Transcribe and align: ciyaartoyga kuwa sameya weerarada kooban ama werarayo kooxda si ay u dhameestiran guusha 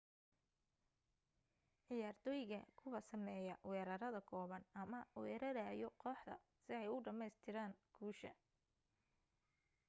ciyaartoyga 1.83 2.59
kuwa 2.79 2.99
sameya 3.09 3.53
weerarada 3.69 4.19
kooban 4.29 4.63
ama 4.81 4.99
werarayo 5.21 5.89
kooxda 6.01 6.35
si 6.63 6.69
ay 6.79 6.87
u 6.95 7.03
dhameestiran 7.05 7.71
guusha 7.95 8.31